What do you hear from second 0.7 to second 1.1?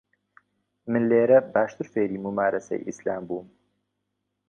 من